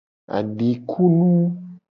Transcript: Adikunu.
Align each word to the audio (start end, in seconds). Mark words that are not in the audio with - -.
Adikunu. 0.37 1.31